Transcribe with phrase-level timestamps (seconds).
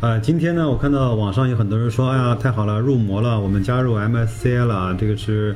[0.00, 5.54] 啊，今天呢，我看到网上有很多人说，哎呀，太好了，入魔了，我们加入 MSCI 了，这个是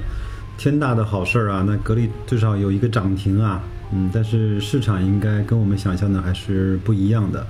[0.59, 1.65] 天大的好事儿啊！
[1.67, 7.47] 那格力至少有一个涨停啊，嗯，但是市场应该跟我们想象的还是不一样的。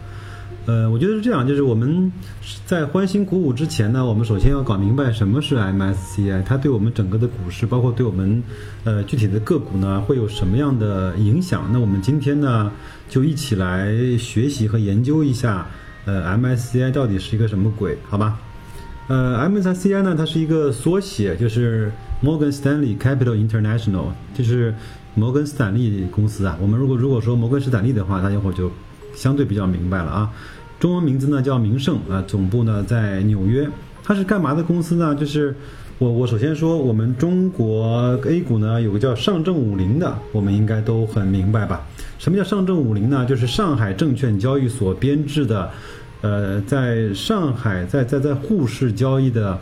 [0.66, 2.12] 呃，我觉得是这样，就是我们
[2.64, 8.40] 在欢欣鼓舞之前呢，我们首先要搞明白什么是 MSCI，它对我们整个的股市，包括对我们
[8.84, 11.68] 呃具体的个股呢，会有什么样的影响？
[11.72, 12.70] 那我们今天呢，
[13.08, 15.66] 就一起来学习和研究一下，
[16.04, 17.96] 呃，MSCI 到底是一个什么鬼？
[18.08, 18.38] 好吧？
[19.08, 24.74] 呃，MSCI 呢，它是一个缩写，就是 Morgan Stanley Capital International，就是
[25.14, 26.58] 摩根斯坦利公司啊。
[26.60, 28.70] 我们如果如果说摩根斯坦利的话，大家伙就
[29.14, 30.30] 相对比较明白了啊。
[30.80, 33.68] 中文名字呢叫明盛啊，总部呢在纽约。
[34.02, 35.14] 它是干嘛的公司呢？
[35.14, 35.54] 就是
[35.98, 41.80] 我我首先说，我们中国 A 股呢有个叫上证五零的，我们应该都很明白吧？
[42.18, 43.24] 什么叫上证五零呢？
[43.26, 45.70] 就是上海证券交易所编制的，
[46.24, 49.58] 呃，在上海在在在沪市交易的，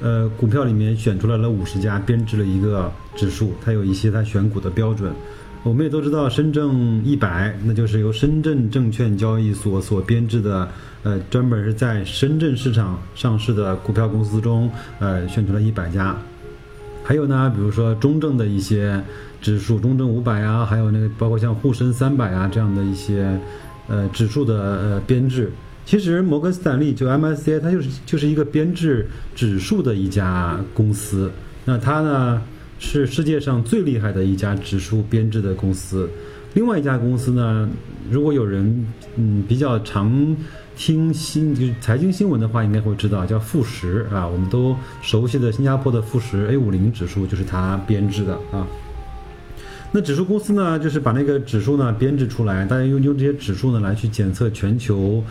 [0.00, 5.12] 呃，股票里面选出来了五十家，编制了一个指数，它有一些它选股的标准。
[5.64, 10.68] 我们也都知道，深证一百，那就是由深圳证券交易所所编制的，
[11.02, 16.16] 呃，专门是在深圳市场上市的股票公司中，呃，选出了一百家。
[17.02, 19.02] 还有呢，比如说中证的一些
[19.42, 23.36] 指数，中证五百啊，还有那个包括像沪深三百啊这样的一些，
[23.88, 25.50] 呃，指数的呃编制。
[25.86, 31.30] 其实摩根斯坦利就 MSCI，它就是就是一个编制指数的一家公司。
[31.64, 32.42] 那它呢？
[32.78, 36.06] 是世界上最厉害的一家指数编制的公司。
[36.52, 37.66] 另外一家公司呢，
[38.10, 40.36] 如果有人嗯比较常
[40.76, 48.66] 听新就是财经新闻的话，应该会知道叫富时啊，我们都熟悉的新加坡的富时 A 五零指数就是它编制的啊。
[49.90, 55.24] 那指数公司呢，就是把那个指数呢编制出来，大家用用这些指数呢来去检测全球。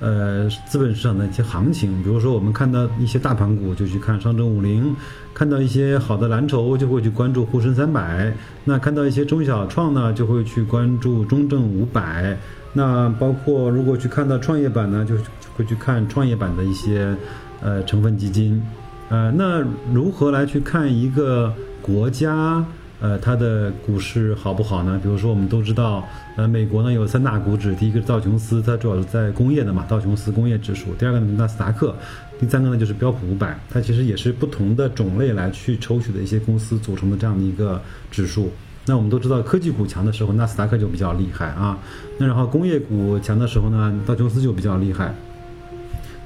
[0.00, 4.94] 呃，资本市场的一些行情，比如说我们看到一些大盘股，就去看上证五零；
[5.34, 8.32] 看到一些好的蓝筹，就会去关注沪深三百；
[8.64, 12.34] 那看到一些中小创呢，就会去关注中证五百；
[12.72, 15.14] 那包括如果去看到创业板呢，就
[15.54, 17.14] 会去看创业板的一些
[17.60, 18.62] 呃成分基金。
[19.10, 19.62] 呃，那
[19.92, 22.64] 如何来去看一个国家？
[23.00, 25.00] 呃，它的股市好不好呢？
[25.02, 26.06] 比如说，我们都知道，
[26.36, 31.94] 呃，美国呢有三大股指，第一个是道琼斯，它主要是在工业的嘛，道琼斯工业指数；第二个呢纳斯达克；
[32.38, 37.80] 第三个呢就是标普五百，它其实也是不同的种类来去抽取的一些公司组成的这样的一个
[38.10, 38.50] 指数。
[38.84, 41.78] 那我们都知道，科技股强的时候，纳斯达克就比较厉害啊；
[42.18, 45.14] 那然后工业股强的时候呢，道琼斯就比较厉害。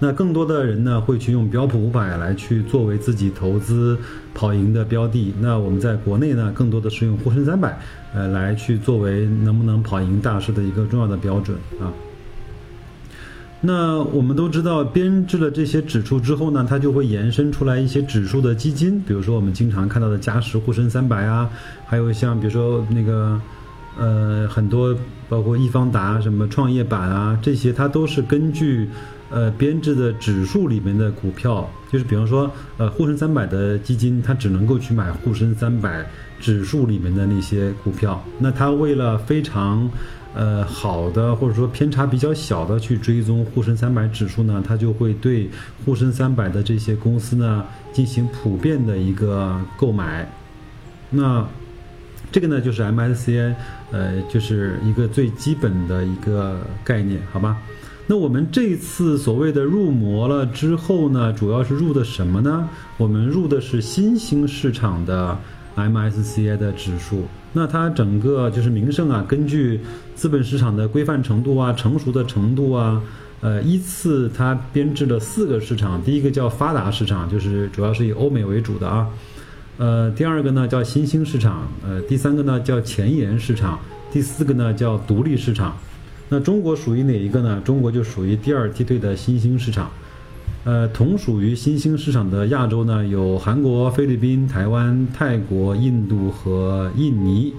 [0.05, 3.97] 那更多的人呢会去用标普五百来去作为自己投资
[4.35, 5.33] 跑赢的标的。
[5.41, 7.79] 那我们在国内呢，更多的是用沪深三百，
[8.13, 11.89] 呃，来去作为能不能跑赢大市的一个重要的标准啊。
[13.63, 21.49] 那我们都知道，编制了这些指数之后呢，它就会延伸出来一些指数的基金，比如说我们经常看到的嘉实沪深三百啊，
[21.87, 23.41] 还有像比如说那个
[23.99, 24.95] 呃很多
[25.31, 28.91] 包括易方达什么创业板啊这些，它都是根据。
[29.35, 36.07] 呃，编制的指数里面的股票，就是比方说，呃，沪深三百的基金，它只能够去买沪深三百
[36.39, 38.25] 指数里面的那些股票。
[38.39, 39.91] 那它为了非常，
[40.35, 45.51] 呃，好的或者说偏差比较小的去追踪沪深三百指数呢，它就会对
[45.85, 50.31] 沪深三百的这些公司呢进行普遍的一个购买。
[51.11, 51.45] 那
[52.31, 53.55] 这个呢，就是 MSCI，
[53.91, 57.57] 呃，就是一个最基本的一个概念，好吧？
[58.07, 62.69] 那我们这次所谓的入魔了之后呢，主要是入的什么呢？
[62.99, 65.39] 我们入的是新兴市场的
[65.75, 67.25] MSCI 的指数。
[67.55, 69.81] 那它整个就是名胜啊，根据
[70.15, 73.01] 资本市场的规范程度啊、成熟的程度啊，
[73.41, 76.03] 呃，依次它编制了四个市场。
[76.03, 79.09] 第一个叫发达市场，就是主要是以欧美为主的啊。
[79.79, 83.79] 呃，第二个呢叫新兴市场，呃，第三个呢叫前沿市场，
[84.13, 85.75] 第四个呢叫独立市场。
[86.35, 87.63] 那中国属于哪一个呢？
[87.65, 89.89] 中国就属于第二梯队的新兴市场，
[90.65, 97.55] 呃，同属于新兴市场的亚洲呢，有韩国、菲律宾、台湾、泰国、印度和印尼。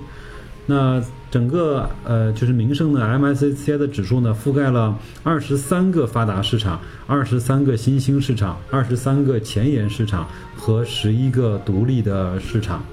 [0.65, 1.01] 那
[1.31, 12.83] 整个呃就是名胜的 MSCI 的指数呢，覆盖了二十三个发达市场、二十三个新兴市场、二十三个前沿市场和十一个独立的市场。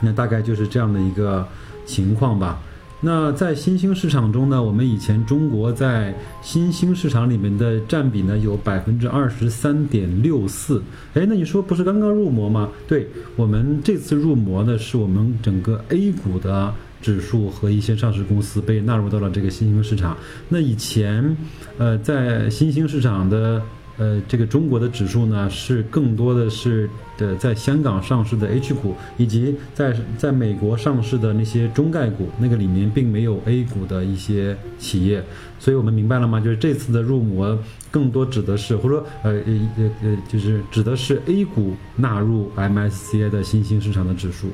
[0.00, 1.44] 那大概就是这样的一个
[1.84, 2.60] 情况吧。
[3.04, 10.82] 那在新兴市场中呢，我们以前中国在新兴市场里面的占比呢有百分之二十三点六四。
[11.12, 12.70] 哎，那你说不是刚刚入魔吗？
[12.88, 13.06] 对
[13.36, 16.72] 我们这次入魔呢，是我们整个 A 股的
[17.02, 20.16] 指数和一些上市公司被纳入到了这个新兴市场。
[20.48, 21.36] 那以前，
[21.76, 23.60] 呃，在新兴市场的。
[23.96, 35.22] 呃，这个中国的指数呢，是更多的是的，在香港上市的 H 股，以及在在美国上市的那些中概股，那个里面并没有 A 股的一些企业，
[35.60, 36.40] 所以我们明白了吗？
[36.40, 37.56] 就是这次的入模，
[37.90, 44.48] 更多指的是，或者说，呃呃呃，就是指的是 A 股纳入 MSCI 的新兴市场的指数。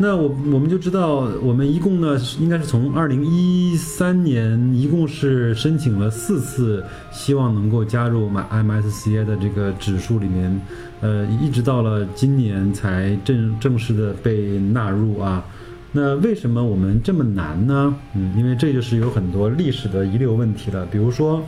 [0.00, 10.60] 那我我们就知道，我们一共呢，应该是从二零一三年，一共是申请了四次，希望能够加入 MSCI 的这个指数里面，
[11.00, 15.44] 呃，一直到了今年才正正式的被纳入啊。
[15.90, 17.92] 那为什么我们这么难呢？
[18.14, 20.86] 嗯，因为这就是有很多历史的遗留问题了。
[20.86, 21.42] 比如说，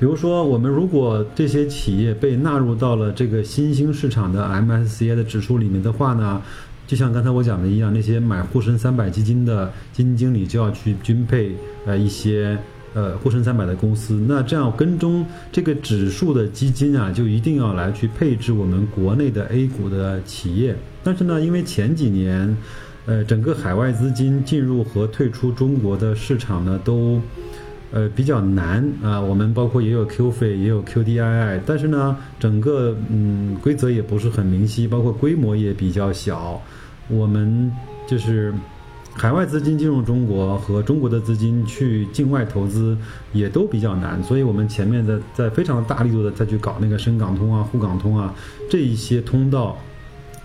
[0.00, 6.42] 比如说，我们如果这些企业被纳入到了这个新兴市场的 MSCI 的指数里面的话呢？
[6.86, 11.52] 就像刚才我讲的一样，那些买沪深三百基金的基金经理就要去均配
[11.86, 12.58] 呃一些
[12.92, 20.76] 呃沪深三百的公司，那这样跟踪这个指数的基金啊，就一定要来去配置我们国内的 A 股的企业。
[21.02, 22.56] 但是呢，因为前几年，
[23.06, 27.20] 呃，整个海外资金进入和退出中国的市场呢，都
[27.92, 29.20] 呃比较难啊。
[29.20, 36.60] 我们包括也有 Q 费，也有 QDII，但是呢，整个嗯规则也不是很明晰，包括规模也比较小。
[37.08, 37.70] 我们
[38.06, 38.52] 就是
[39.12, 42.96] 海外资金进入中国和中国的资金去境外投资
[43.32, 48.34] 也都比较难，所以我们前面的在非常大力度的再去搞那个深港通啊、沪港通啊
[48.68, 49.78] 这一些通道，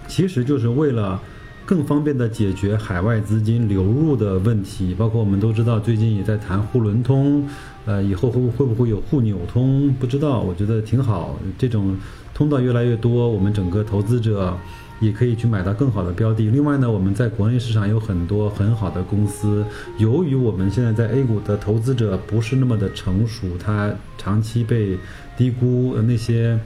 [0.07, 1.19] 其实就是为了
[1.69, 4.95] 更方便的解决海外资金流入的问题。
[4.95, 7.47] 包括我们都知道，最近也在谈沪伦通，
[7.85, 9.93] 呃，以后会会不会有沪纽通？
[9.99, 11.95] 不知道，我觉得挺好，这种
[12.33, 14.57] 通道越来越多，我们整个投资者。
[15.01, 16.49] 也可以去买到更好的标的。
[16.49, 19.63] 另外呢，我们在国内市场有很多很好的公司。
[19.97, 24.97] 由于我们现在在 A 股的投资者不是那么的成熟，它长期被
[25.37, 26.59] 低估，那些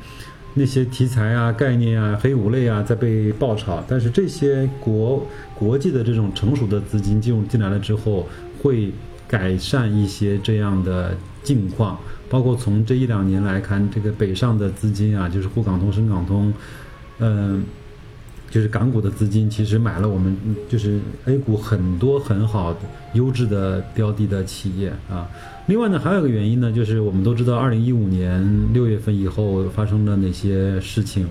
[0.53, 3.83] 那些题材啊、概念啊、黑五类啊在被爆炒。
[3.87, 8.27] 但是这些国国际的这种成熟的资金进入进来了之后，
[8.61, 8.91] 会
[9.27, 11.97] 改善一些这样的境况。
[12.29, 16.53] 包括从这一两年来看，这个北上的资金啊，就是沪港通、深港通，
[17.19, 17.63] 嗯。
[18.53, 20.37] 就是港股的资金其实买了我们
[20.69, 22.81] 就是 A 股很多很好的
[23.13, 25.27] 优质的标的的企业啊。
[25.65, 31.27] 另外呢，还有一个原因呢，就是我们都知道，二零一五年六月份以后发生了哪些事情，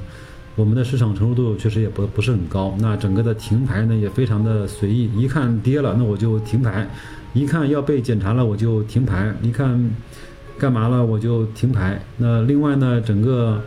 [0.56, 2.74] 我们的市场成熟度确实也不不是很高。
[2.80, 6.90] 那整个的停牌呢也非常的随意，一看跌了那我就停牌，
[7.34, 9.90] 一看要被检查了我就停牌，一看
[10.58, 12.02] 干嘛了我就停牌。
[12.16, 13.62] 那另外呢，整个。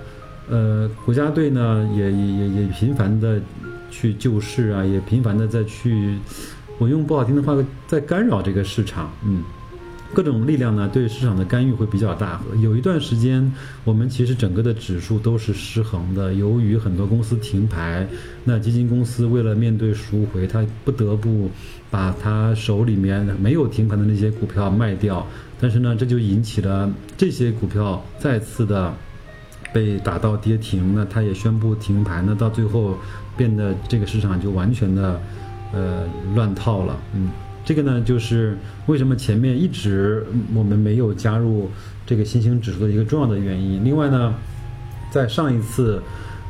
[0.47, 3.41] 呃，国家队呢也也也也频繁的
[3.89, 6.17] 去救市啊，也频繁的在去，
[6.77, 7.57] 我用不好听的话，
[7.87, 9.41] 在干扰这个市场，嗯，
[10.13, 12.39] 各种力量呢对市场的干预会比较大。
[12.61, 13.51] 有一段时间，
[13.83, 18.07] 我们其实整个的指数都是失衡的，由于很多公司停牌，
[18.43, 21.49] 那基金公司为了面对赎回，他不得不
[21.89, 25.25] 把他手里面没有停牌的那些股票卖掉，
[25.59, 28.93] 但是呢，这就引起了这些股票再次的。
[29.75, 32.97] 被打到跌停，那它也宣布停牌，那到最后
[33.35, 35.19] 变得这个市场就完全的
[35.73, 36.97] 呃乱套了。
[37.13, 37.29] 嗯，
[37.65, 41.69] 这个呢就是为什么前面一直我们没有加入
[42.05, 43.83] 这个新兴指数的一个重要的原因。
[43.83, 44.33] 另外呢，
[45.11, 46.01] 在上一次，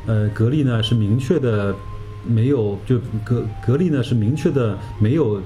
[0.06, 1.74] 呃，格力呢是明确的
[2.24, 5.42] 没有，就格格力呢是明确的没有。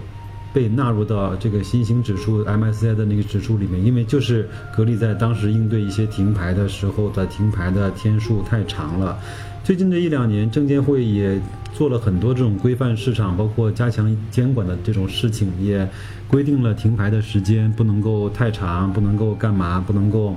[0.52, 9.16] 被纳入到这个新兴指数 MSCI 的那个指数里面，因为就是格力在当时应对一些停牌的时候的停牌的天数太长了。
[9.62, 11.40] 最近这一两年，证监会也
[11.73, 15.88] 做了很多这种规范市场，包括加强监管的这种事情，也
[16.26, 20.35] 规定了停牌的时间不能够太长，不能够干嘛，不能够，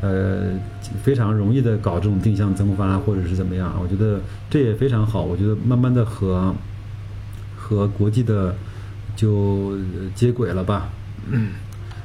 [0.00, 0.58] 呃，
[1.04, 3.78] 非常容易的搞这种定向增发或者是怎么样。
[3.80, 5.22] 我觉得这也非常好。
[5.22, 6.52] 我觉得慢慢的和
[7.54, 8.52] 和国际的。
[9.16, 9.72] 就
[10.14, 10.90] 接轨了吧。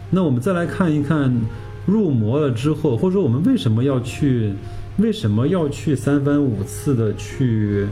[0.09, 1.33] 那我们再来看一看
[1.85, 4.53] 入魔了之后，或者说我们为什么要去，
[4.97, 7.87] 为什么要去三番五次的去，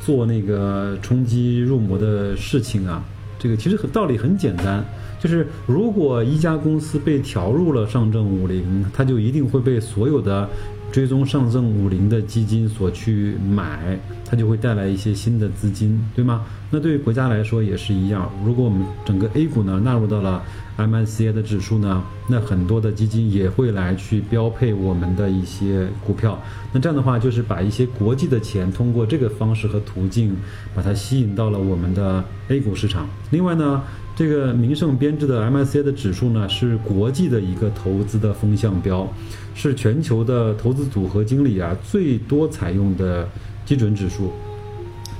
[0.00, 3.02] 做那个冲击入魔的事情啊，
[3.38, 4.84] 这个其实很道理很简单，
[5.18, 10.48] 就是如果一家公司被调入了上证五零，它就一定会被所有的
[10.90, 16.44] 追踪上证五零的基金所去买，它就会带来一些新的资金，对吗？
[16.70, 20.42] 那对于国家来说也是一样，如果我们整个 A 股呢纳入到了
[20.76, 26.38] MSCI 的指数呢，那很多的基金也会来去标配我们的一些股票。
[26.72, 30.36] 那这样的话，就是把一些国际的钱通过这个方式和途径，
[30.74, 33.08] 把它吸引到了我们的 A 股市场。
[33.30, 33.82] 另外呢，
[34.18, 39.08] 这个名胜编制的 MSCI 的指数呢，是国际的一个投资的风向标，
[39.54, 43.28] 是全球的投资组合经理啊最多采用的
[43.64, 44.32] 基准指数。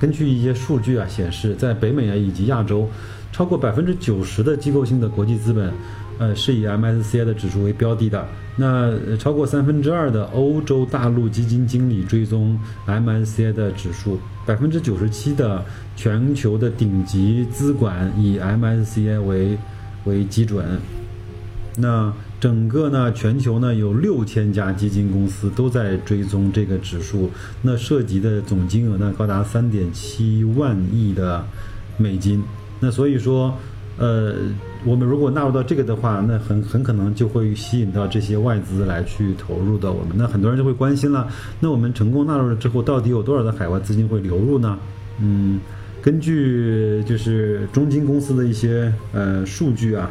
[0.01, 2.89] 根据一些数据啊显示，在北美啊以及亚洲。
[3.31, 5.73] 超过百分之九十的机构性的国际资本，
[6.19, 8.27] 呃，是以 MSCI 的指数为标的的。
[8.57, 19.57] 那超过三分之二的欧洲大陆基金经理追踪 MSCI 的指数，百分之九十七的全球的顶级资管以 MSCI 为
[20.05, 20.81] 为基准。
[21.77, 27.31] 那整个呢，全球呢有六千家基金公司都在追踪这个指数，
[27.63, 31.45] 那涉及的总金额呢高达三点七万亿的
[31.97, 32.43] 美金。
[32.81, 33.57] 那所以说，
[33.99, 34.33] 呃，
[34.85, 40.13] 我们如果纳入到这个的话，那很很可能就会吸引到这些外资来去投入到我们。
[40.15, 41.27] 那很多人就会关心了，
[41.59, 44.79] 那我们成功纳入了之后，到底有多少的海外资金会流入呢？
[45.21, 45.59] 嗯，
[46.01, 50.09] 根据就是中金公司的一些呃数据啊，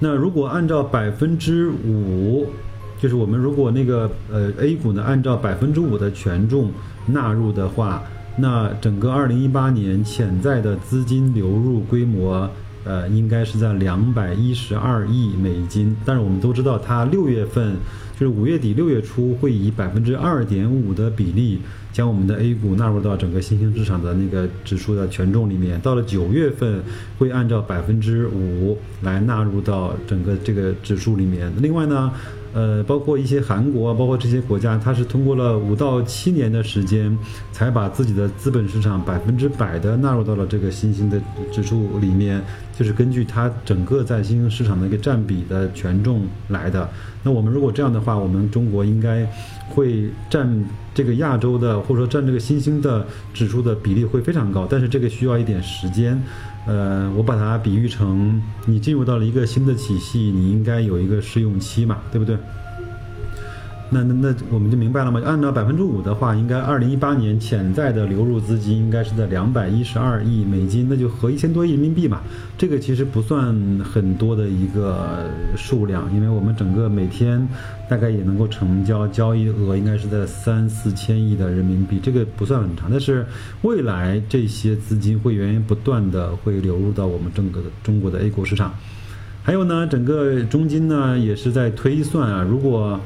[0.00, 2.48] 那如果按照百分之五，
[3.00, 6.72] 就是我们如果那个呃 A 股呢，按照百分之五的权重
[7.06, 8.02] 纳入的话。
[8.36, 12.48] 那整个二零一八年潜在的资金流入规模，
[12.84, 15.94] 呃，应该是在两百一十二亿美金。
[16.04, 17.76] 但是我们都知道，它六月份
[18.18, 21.60] 就是五月底六月初会以百分之二点五的比例
[21.92, 25.78] 将我们的 A 股纳入到整个新兴市场的那个指数的权重里面。
[25.80, 26.80] 到了九月份
[27.18, 31.52] 会按照百分之五来纳入到整个这个指数里面。
[31.60, 32.10] 另外呢？
[32.52, 37.16] 呃，包括一些韩国啊，包括这些国家，它是通过了五到七年的时间，
[37.52, 41.20] 才把自己的资本市场百分之百的纳入到了这个新兴的
[41.52, 42.42] 指数里面，
[42.76, 46.88] 就是根据它整个在新兴市场的一个占比的权重来的。
[47.22, 49.24] 那我们如果这样的话，我们中国应该
[49.68, 50.64] 会占
[50.94, 56.20] 这个亚洲的，或者说占这个新兴的指数的比例会非常高，但是这个需要一点时间。
[56.66, 62.36] 呃，我把它比喻成你进入到了一个新的体系，你应该有一个试用期嘛，对不对？
[63.92, 65.20] 那那那我们就明白了吗？
[65.24, 72.20] 按照百分之五的话，应该二零一八年潜在的流入资金应该是在两百一十二亿美金，那就合一千多亿人民币嘛。
[72.56, 77.46] 这个其实不算很多的一个数量，因为我们整个每天
[77.88, 82.88] 大概也能够成交交易额应该是在三四千亿的人民币，这个不算很长。
[82.90, 83.26] 但是
[83.62, 88.72] 未来这些资金会源源不断的会流入到我们整个的中国的 A 股市场。
[89.42, 93.00] 还有呢，整个中金呢也是在推算啊，如果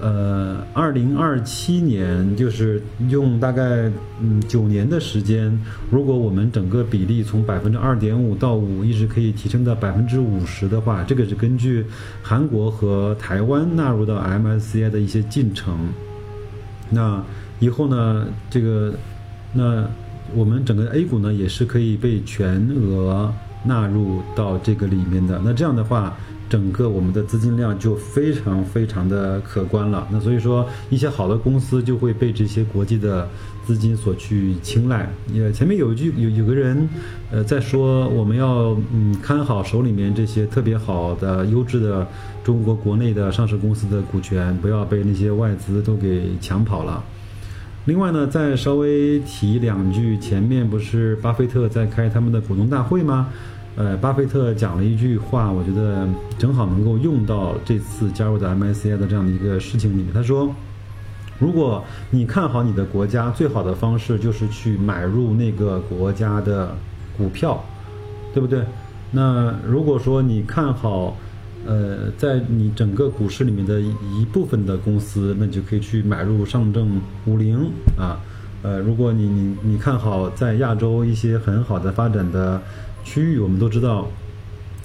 [0.00, 3.90] 呃，二零二七年就是用大概
[4.20, 5.58] 嗯九年的时间，
[5.90, 11.84] 如果我们整个比例从百分之二点五到五，一直可以提升到百分之五十的话，这个是根据
[12.22, 15.76] 韩国和台湾纳入到 MSCI 的一些进程。
[16.90, 17.22] 那
[17.58, 18.94] 以后呢，这个
[19.52, 19.84] 那
[20.34, 25.40] 我们整个 A 股呢也是可以被全额纳入到这个里面的。
[25.44, 26.16] 那这样的话。
[26.48, 30.06] 整个我们的资金量就非常非常的可观了。
[30.10, 33.28] 那所以说，一些好的公司就会被这些国际的
[33.66, 35.08] 资金所去青睐。
[35.32, 36.88] 也前面有一句有有个人，
[37.30, 42.06] 呃，在说我们要嗯看好手里面这些特别好的优质的
[42.42, 47.04] 中国国内的上市公司的股权，不要被那些外资都给抢跑了。
[47.84, 53.28] 另外呢，再稍微提两句，前面不是巴菲特在开他们的股东大会吗？
[53.78, 56.04] 呃，巴菲特讲了一句话，我觉得
[56.36, 60.12] 正好能够用到这次加入的 MSCI 的这样的一个事情里面。
[60.12, 60.52] 他说，
[61.38, 66.74] 如果你看好你的国家，最好的方式就是去买入那个国家的
[67.16, 67.64] 股票，
[68.34, 68.64] 对不对？
[69.12, 71.16] 那如果说你看好，
[71.64, 78.18] 呃，在你整个股市里面的一部分的公司，那你就可以去买入上证五零啊。
[78.64, 82.60] 呃，如果你你你看好在亚洲一些很好的发展的。
[83.08, 84.06] 区域我们都知道，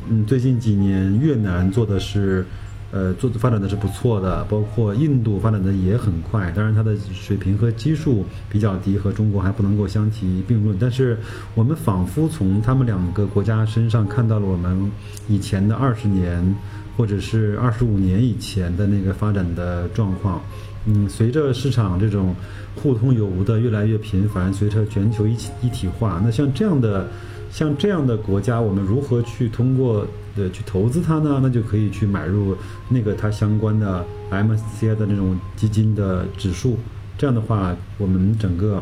[0.09, 2.45] 嗯，最近几年越南做的是，
[2.89, 6.49] 呃，做发展的是不错的，包括印度发展的也很快。
[6.55, 10.77] 当然，它的水平和基数比较低，和中国还不能够相提并论。
[10.79, 11.17] 但是，
[11.53, 14.89] 我们仿佛从他们两个国家身上看到了我们
[15.27, 16.55] 以前的二十年，
[16.95, 20.41] 或者是二十五年以前的那个发展的状况。
[20.85, 22.33] 嗯，随着市场这种
[22.75, 27.07] 互通有无的越来越频繁，随着全球一起一体化，那像这样的
[27.53, 31.39] 像这样的国家，我们如何去通过呃去投资它呢？
[31.43, 32.57] 那就可以去买入
[32.89, 36.79] 那个它相关的 m c i 的那种基金的指数，
[37.15, 38.81] 这样的话，我们整个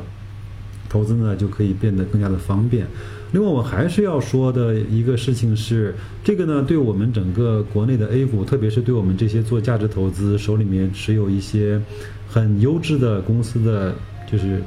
[0.87, 2.87] 投资呢就可以变得更加的方便。
[3.33, 11.81] 另外，我还是要说的一个事情是，这个呢，对我们整个国内的 A 股，特别是对我们这些做价值投资、手里面持有一些
[12.25, 13.93] 很优质的公司的，
[14.31, 14.63] 就是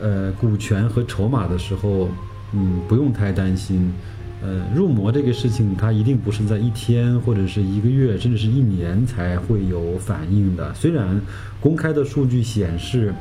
[0.00, 2.08] 呃股权和筹码的时候，
[2.52, 3.92] 嗯，不用太担心。
[4.42, 10.74] 呃，入魔这个事情，它一定不是在一天或者是一个月，甚至是一年才会有反应的。
[10.74, 11.20] 虽然
[11.60, 13.12] 公开的数据显示。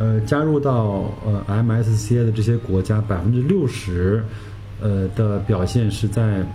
[0.00, 4.22] 呃，加入到呃 MSCI 的这些国家，百分之六十，
[4.80, 6.46] 呃的表现是在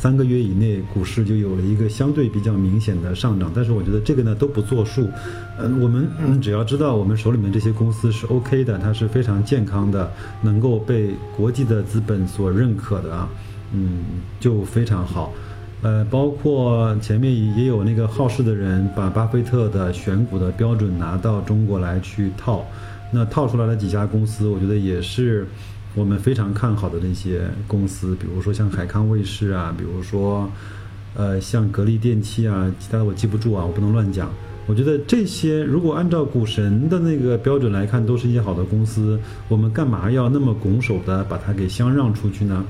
[0.00, 3.52] 三个月以内，股市就有了一个相对比较明显的上涨。
[3.54, 5.06] 但是我觉得这个呢都不作数，
[5.58, 6.08] 呃，我们
[6.40, 13.28] 只要知道我们手里面这些公司是 OK 的，它是非常健康的，能够被国际的资本所认可的啊，
[13.74, 14.04] 嗯，
[14.40, 15.34] 就非常好。
[15.82, 22.64] 呃，包括前面也有那个好事的人把巴菲特的选股的标准拿到中国来去套，
[23.12, 25.46] 那套出来的几家公司，我觉得也是
[25.94, 30.50] 我们非常看好的那些公司，比如说像海康卫视啊，比如说
[31.16, 34.30] 呃像格力电器啊，其他的我记不住啊，我不能乱讲。
[34.66, 39.18] 我觉得这些如果按照股神的那个标准来看，都是一些好的公司，
[39.48, 42.64] 我们干嘛要那么拱手的把它给相让出去呢？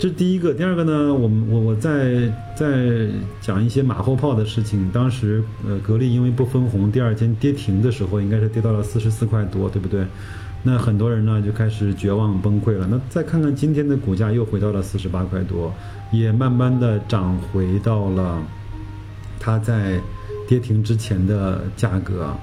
[0.00, 3.06] 这是第一个，第二个呢，我们我我在在
[3.42, 4.90] 讲一些马后炮的事情。
[4.90, 10.06] 当时呃，格力因为不分红，第二天跌停的时候，应该是跌到了四十四块多，对不对？
[10.62, 12.88] 那很多人呢就开始绝望崩溃了。
[12.90, 15.70] 那再看看今天的股价，又回到了四十八块多，
[16.10, 18.42] 也慢慢的涨回到了
[19.38, 20.00] 它在
[20.48, 22.34] 跌停之前的价格。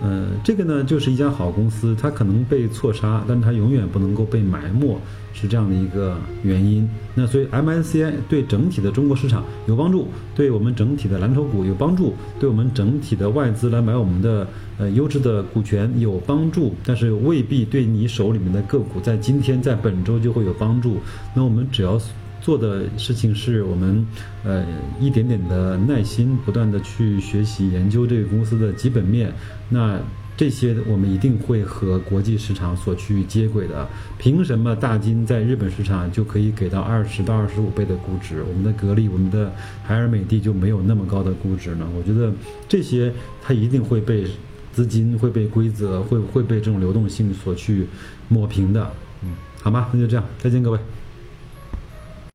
[0.00, 4.96] 呃，这个呢就是一家好公司，它可能被错杀，但是它永远不能够被埋没，
[5.34, 6.88] 是这样的一个原因。
[7.16, 14.46] 那所以 MSCI 对整体的中国市场有帮助，对我们整体的蓝筹股有帮助，对我们整体的外资来买我们的
[14.78, 20.98] 呃优质的股权有帮助，但是未必对你手里面的个股在今天在本周就会有帮助。
[21.34, 22.00] 那我们只要。
[22.40, 24.06] 做的事情是我们，
[24.44, 24.64] 呃，
[25.00, 29.32] 一点点的耐心，不断的去学习研究这个公司的基本面。
[29.68, 29.98] 那
[30.36, 33.86] 这些我们一定会和国际市场所去接轨的。
[34.18, 38.42] 凭什么大金在日本市场就可以给到二十到二十五倍的估值？
[38.44, 41.88] 我们的格力、我们的海尔、美的就没有那么高的估值呢？
[41.96, 42.32] 我觉得
[42.68, 44.26] 这些它一定会被
[44.72, 47.88] 资金、会被规则、会会被这种流动性所去
[48.28, 48.88] 抹平的。
[49.24, 49.88] 嗯，好吗？
[49.92, 50.78] 那就这样，再见各位。